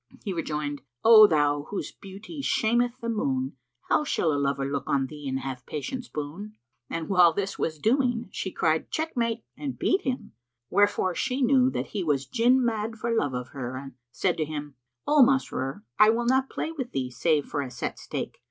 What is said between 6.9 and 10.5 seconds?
while this was doing she cried, "Checkmate[FN#322]!" and beat him;